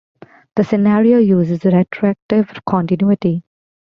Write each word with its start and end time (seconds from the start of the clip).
The 0.55 0.63
scenario 0.63 1.19
uses 1.19 1.63
retroactive 1.63 2.49
continuity. 2.65 3.43